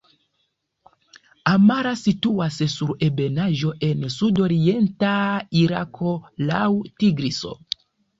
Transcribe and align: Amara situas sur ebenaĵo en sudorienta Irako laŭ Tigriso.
Amara 1.49 1.89
situas 2.03 2.55
sur 2.75 2.93
ebenaĵo 3.07 3.73
en 3.89 4.07
sudorienta 4.15 5.11
Irako 5.61 6.15
laŭ 6.53 6.65
Tigriso. 7.05 7.53